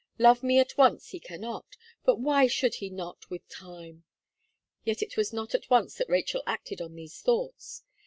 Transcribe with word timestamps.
Love 0.17 0.41
me 0.41 0.57
at 0.57 0.75
once 0.79 1.09
he 1.09 1.19
cannot; 1.19 1.77
but 2.03 2.19
why 2.19 2.47
should 2.47 2.73
he 2.73 2.89
not 2.89 3.29
with 3.29 3.47
time?" 3.49 4.03
Yet 4.83 5.03
it 5.03 5.15
was 5.15 5.31
not 5.31 5.53
at 5.53 5.69
once 5.69 5.93
that 5.99 6.09
Rachel 6.09 6.41
acted 6.47 6.81
on 6.81 6.95
these 6.95 7.21
thoughts. 7.21 7.83